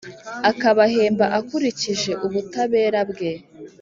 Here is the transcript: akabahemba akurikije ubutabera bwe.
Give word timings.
akabahemba 0.49 1.25
akurikije 1.39 2.11
ubutabera 2.25 2.99
bwe. 3.09 3.31